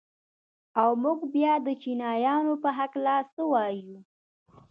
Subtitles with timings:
[0.81, 3.97] او موږ بيا د چينايانو په هکله څه وايو؟